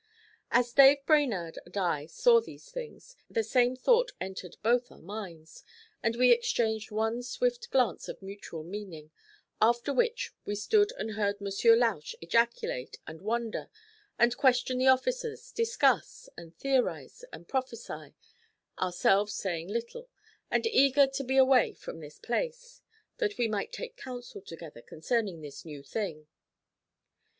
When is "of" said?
8.09-8.19